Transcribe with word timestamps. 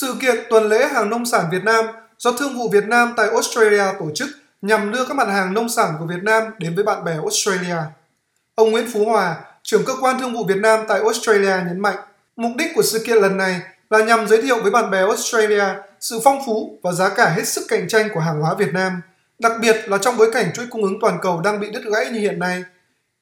Sự 0.00 0.14
kiện 0.20 0.36
tuần 0.50 0.68
lễ 0.68 0.86
hàng 0.86 1.10
nông 1.10 1.26
sản 1.26 1.44
Việt 1.52 1.64
Nam 1.64 1.84
do 2.18 2.32
Thương 2.32 2.58
vụ 2.58 2.68
Việt 2.72 2.84
Nam 2.84 3.14
tại 3.16 3.28
Australia 3.28 3.84
tổ 3.98 4.10
chức 4.14 4.28
nhằm 4.62 4.92
đưa 4.92 5.06
các 5.06 5.16
mặt 5.16 5.28
hàng 5.28 5.54
nông 5.54 5.68
sản 5.68 5.94
của 5.98 6.06
Việt 6.06 6.22
Nam 6.22 6.42
đến 6.58 6.74
với 6.74 6.84
bạn 6.84 7.04
bè 7.04 7.12
Australia. 7.12 7.76
Ông 8.54 8.70
Nguyễn 8.70 8.86
Phú 8.92 9.04
Hòa, 9.04 9.36
trưởng 9.62 9.84
cơ 9.84 9.92
quan 10.00 10.20
Thương 10.20 10.34
vụ 10.34 10.44
Việt 10.44 10.56
Nam 10.56 10.80
tại 10.88 11.00
Australia 11.00 11.56
nhấn 11.66 11.80
mạnh, 11.80 11.96
mục 12.36 12.52
đích 12.56 12.70
của 12.74 12.82
sự 12.82 12.98
kiện 13.06 13.16
lần 13.16 13.36
này 13.36 13.60
là 13.90 14.04
nhằm 14.04 14.28
giới 14.28 14.42
thiệu 14.42 14.62
với 14.62 14.70
bạn 14.70 14.90
bè 14.90 14.98
Australia 14.98 15.64
sự 16.00 16.20
phong 16.24 16.38
phú 16.46 16.78
và 16.82 16.92
giá 16.92 17.08
cả 17.08 17.28
hết 17.36 17.48
sức 17.48 17.64
cạnh 17.68 17.88
tranh 17.88 18.08
của 18.14 18.20
hàng 18.20 18.40
hóa 18.40 18.54
Việt 18.54 18.72
Nam, 18.72 19.02
đặc 19.38 19.52
biệt 19.60 19.76
là 19.86 19.98
trong 19.98 20.16
bối 20.16 20.30
cảnh 20.32 20.52
chuỗi 20.54 20.66
cung 20.70 20.82
ứng 20.82 21.00
toàn 21.00 21.18
cầu 21.22 21.40
đang 21.40 21.60
bị 21.60 21.70
đứt 21.70 21.82
gãy 21.92 22.10
như 22.10 22.20
hiện 22.20 22.38
nay. 22.38 22.64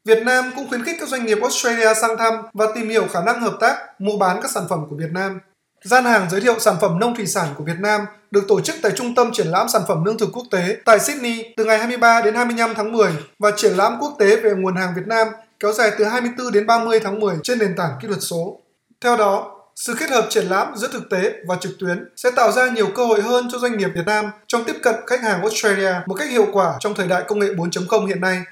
Việt 0.05 0.23
Nam 0.23 0.51
cũng 0.57 0.69
khuyến 0.69 0.85
khích 0.85 0.97
các 1.01 1.09
doanh 1.09 1.27
nghiệp 1.27 1.39
Australia 1.43 1.95
sang 1.95 2.17
thăm 2.19 2.35
và 2.53 2.67
tìm 2.75 2.89
hiểu 2.89 3.07
khả 3.13 3.21
năng 3.21 3.41
hợp 3.41 3.57
tác 3.61 4.01
mua 4.01 4.17
bán 4.17 4.43
các 4.43 4.51
sản 4.51 4.65
phẩm 4.69 4.87
của 4.91 4.97
Việt 4.97 5.11
Nam. 5.13 5.41
Gian 5.85 6.05
hàng 6.05 6.31
giới 6.31 6.41
thiệu 6.41 6.59
sản 6.59 6.77
phẩm 6.81 6.99
nông 6.99 7.17
thủy 7.17 7.27
sản 7.27 7.49
của 7.57 7.65
Việt 7.65 7.79
Nam 7.81 8.01
được 8.31 8.45
tổ 8.49 8.61
chức 8.61 8.77
tại 8.83 8.93
Trung 8.97 9.15
tâm 9.15 9.33
Triển 9.33 9.47
lãm 9.47 9.69
Sản 9.69 9.83
phẩm 9.89 10.05
Lương 10.05 10.19
thực 10.19 10.29
Quốc 10.33 10.47
tế 10.51 10.77
tại 10.85 11.01
Sydney 11.01 11.55
từ 11.57 11.65
ngày 11.65 11.79
23 11.79 12.21
đến 12.21 12.35
25 12.35 12.75
tháng 12.75 12.93
10 12.93 13.13
và 13.39 13.51
triển 13.57 13.73
lãm 13.73 13.99
quốc 14.01 14.17
tế 14.19 14.37
về 14.37 14.51
nguồn 14.51 14.77
hàng 14.77 14.93
Việt 14.97 15.07
Nam 15.07 15.29
kéo 15.61 15.73
dài 15.73 15.91
từ 15.99 16.05
24 16.05 16.53
đến 16.53 16.67
30 16.67 17.01
tháng 17.01 17.21
10 17.21 17.37
trên 17.43 17.59
nền 17.59 17.77
tảng 17.77 17.91
kỹ 18.03 18.09
thuật 18.09 18.23
số. 18.23 18.61
Theo 19.01 19.17
đó, 19.17 19.59
sự 19.77 19.95
kết 19.99 20.11
hợp 20.11 20.27
triển 20.31 20.47
lãm 20.47 20.77
giữa 20.77 20.89
thực 20.93 21.11
tế 21.11 21.33
và 21.47 21.57
trực 21.61 21.73
tuyến 21.79 22.09
sẽ 22.17 22.31
tạo 22.31 22.53
ra 22.53 22.71
nhiều 22.71 22.89
cơ 22.95 23.07
hội 23.07 23.23
hơn 23.23 23.49
cho 23.53 23.59
doanh 23.59 23.79
nghiệp 23.79 23.91
Việt 23.95 24.07
Nam 24.07 24.31
trong 24.47 24.65
tiếp 24.65 24.77
cận 24.83 24.95
khách 25.07 25.21
hàng 25.21 25.41
Australia 25.41 25.93
một 26.07 26.15
cách 26.15 26.31
hiệu 26.31 26.47
quả 26.53 26.75
trong 26.81 26.95
thời 26.95 27.09
đại 27.09 27.23
công 27.29 27.39
nghệ 27.39 27.49
4.0 27.49 28.07
hiện 28.07 28.21
nay. 28.21 28.43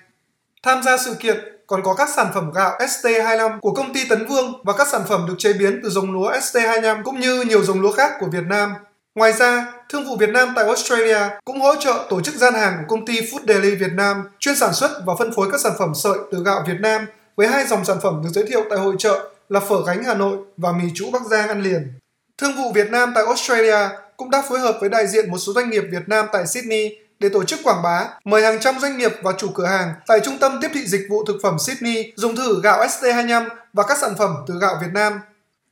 Tham 0.63 0.83
gia 0.83 0.97
sự 0.97 1.15
kiện 1.15 1.37
còn 1.67 1.83
có 1.83 1.95
các 1.95 2.09
sản 2.17 2.27
phẩm 2.35 2.51
gạo 2.55 2.79
ST25 2.79 3.61
của 3.61 3.73
công 3.75 3.95
ty 3.95 4.01
Tấn 4.09 4.27
Vương 4.27 4.53
và 4.65 4.73
các 4.73 4.89
sản 4.89 5.03
phẩm 5.09 5.25
được 5.29 5.35
chế 5.39 5.53
biến 5.53 5.81
từ 5.83 5.91
giống 5.91 6.13
lúa 6.13 6.33
ST25 6.33 7.03
cũng 7.05 7.21
như 7.21 7.43
nhiều 7.43 7.65
giống 7.65 7.81
lúa 7.81 7.93
khác 7.93 8.13
của 8.21 8.27
Việt 8.33 8.45
Nam. 8.49 8.75
Ngoài 9.15 9.33
ra, 9.33 9.73
Thương 9.89 10.05
vụ 10.05 10.17
Việt 10.17 10.31
Nam 10.31 10.53
tại 10.57 10.65
Australia 10.65 11.19
cũng 11.45 11.61
hỗ 11.61 11.77
trợ 11.77 12.07
tổ 12.11 12.21
chức 12.21 12.35
gian 12.35 12.55
hàng 12.55 12.77
của 12.79 12.97
công 12.97 13.07
ty 13.07 13.21
Food 13.21 13.41
Deli 13.49 13.75
Việt 13.75 13.93
Nam 13.93 14.23
chuyên 14.39 14.57
sản 14.57 14.75
xuất 14.75 14.91
và 15.07 15.15
phân 15.19 15.33
phối 15.37 15.49
các 15.53 15.61
sản 15.61 15.73
phẩm 15.79 15.93
sợi 15.95 16.19
từ 16.33 16.43
gạo 16.45 16.65
Việt 16.69 16.81
Nam 16.81 17.07
với 17.37 17.47
hai 17.47 17.67
dòng 17.67 17.85
sản 17.85 17.97
phẩm 18.03 18.21
được 18.25 18.31
giới 18.33 18.45
thiệu 18.47 18.65
tại 18.71 18.79
hội 18.79 18.95
trợ 18.99 19.31
là 19.49 19.61
phở 19.61 19.77
gánh 19.87 20.05
Hà 20.05 20.15
Nội 20.15 20.37
và 20.57 20.73
mì 20.73 20.85
trũ 20.95 21.11
Bắc 21.13 21.23
Giang 21.23 21.49
ăn 21.49 21.63
liền. 21.63 21.93
Thương 22.39 22.57
vụ 22.57 22.73
Việt 22.73 22.91
Nam 22.91 23.13
tại 23.15 23.25
Australia 23.27 23.89
cũng 24.17 24.31
đã 24.31 24.43
phối 24.49 24.59
hợp 24.61 24.77
với 24.81 24.89
đại 24.89 25.07
diện 25.07 25.31
một 25.31 25.39
số 25.39 25.53
doanh 25.53 25.71
nghiệp 25.71 25.85
Việt 25.91 26.09
Nam 26.09 26.27
tại 26.33 26.47
Sydney 26.47 26.99
để 27.21 27.29
tổ 27.29 27.45
chức 27.45 27.61
quảng 27.65 27.83
bá, 27.83 28.07
mời 28.25 28.43
hàng 28.43 28.61
trăm 28.61 28.79
doanh 28.81 28.99
nghiệp 28.99 29.13
và 29.23 29.33
chủ 29.39 29.49
cửa 29.55 29.67
hàng 29.67 29.93
tại 30.07 30.21
Trung 30.21 30.39
tâm 30.39 30.59
Tiếp 30.63 30.69
thị 30.75 30.87
Dịch 30.87 31.07
vụ 31.11 31.25
Thực 31.25 31.37
phẩm 31.43 31.59
Sydney 31.59 32.13
dùng 32.17 32.37
thử 32.37 32.61
gạo 32.63 32.87
ST25 32.87 33.49
và 33.73 33.85
các 33.89 33.99
sản 33.99 34.15
phẩm 34.19 34.35
từ 34.47 34.55
gạo 34.61 34.79
Việt 34.83 34.91
Nam. 34.93 35.21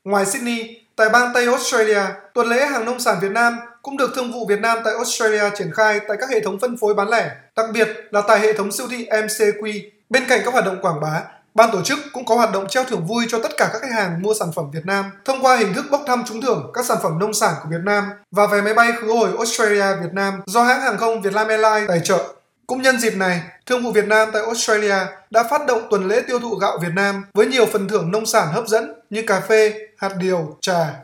Ngoài 0.04 0.26
Sydney, 0.26 0.80
tại 0.96 1.08
bang 1.08 1.30
Tây 1.34 1.46
Australia, 1.46 2.02
tuần 2.34 2.48
lễ 2.48 2.66
hàng 2.66 2.84
nông 2.84 3.00
sản 3.00 3.18
Việt 3.22 3.32
Nam 3.32 3.58
cũng 3.82 3.96
được 3.96 4.10
Thương 4.14 4.32
vụ 4.32 4.46
Việt 4.46 4.60
Nam 4.60 4.78
tại 4.84 4.94
Australia 4.94 5.50
triển 5.58 5.72
khai 5.72 6.00
tại 6.08 6.16
các 6.20 6.30
hệ 6.30 6.40
thống 6.40 6.58
phân 6.60 6.76
phối 6.76 6.94
bán 6.94 7.08
lẻ, 7.08 7.30
đặc 7.56 7.66
biệt 7.72 7.88
là 8.10 8.20
tại 8.28 8.40
hệ 8.40 8.52
thống 8.52 8.72
siêu 8.72 8.86
thị 8.90 9.06
MCQ. 9.10 9.80
Bên 10.10 10.24
cạnh 10.28 10.40
các 10.44 10.52
hoạt 10.52 10.64
động 10.64 10.78
quảng 10.82 11.00
bá, 11.00 11.22
Ban 11.58 11.70
tổ 11.72 11.82
chức 11.82 11.98
cũng 12.12 12.24
có 12.24 12.34
hoạt 12.34 12.52
động 12.52 12.68
treo 12.68 12.84
thưởng 12.84 13.06
vui 13.06 13.26
cho 13.28 13.38
tất 13.42 13.52
cả 13.56 13.70
các 13.72 13.82
khách 13.82 13.92
hàng 13.92 14.22
mua 14.22 14.34
sản 14.34 14.48
phẩm 14.54 14.70
Việt 14.72 14.86
Nam 14.86 15.04
thông 15.24 15.42
qua 15.42 15.56
hình 15.56 15.74
thức 15.74 15.84
bốc 15.90 16.02
thăm 16.06 16.24
trúng 16.26 16.40
thưởng 16.40 16.70
các 16.74 16.86
sản 16.86 16.98
phẩm 17.02 17.18
nông 17.18 17.34
sản 17.34 17.54
của 17.62 17.68
Việt 17.70 17.84
Nam 17.84 18.04
và 18.30 18.46
vé 18.46 18.62
máy 18.62 18.74
bay 18.74 18.92
khứ 19.00 19.12
hồi 19.12 19.30
Australia 19.38 20.02
Việt 20.02 20.12
Nam 20.12 20.40
do 20.46 20.62
hãng 20.62 20.80
hàng 20.80 20.98
không 20.98 21.22
Vietnam 21.22 21.48
Airlines 21.48 21.88
tài 21.88 22.00
trợ. 22.04 22.34
Cũng 22.66 22.82
nhân 22.82 23.00
dịp 23.00 23.16
này, 23.16 23.40
Thương 23.66 23.82
vụ 23.82 23.92
Việt 23.92 24.06
Nam 24.08 24.28
tại 24.32 24.42
Australia 24.42 24.96
đã 25.30 25.42
phát 25.50 25.66
động 25.66 25.82
tuần 25.90 26.08
lễ 26.08 26.22
tiêu 26.26 26.38
thụ 26.38 26.54
gạo 26.54 26.78
Việt 26.82 26.92
Nam 26.94 27.24
với 27.34 27.46
nhiều 27.46 27.66
phần 27.66 27.88
thưởng 27.88 28.10
nông 28.10 28.26
sản 28.26 28.48
hấp 28.52 28.68
dẫn 28.68 28.92
như 29.10 29.22
cà 29.26 29.40
phê, 29.40 29.74
hạt 29.96 30.12
điều, 30.18 30.56
trà, 30.60 31.00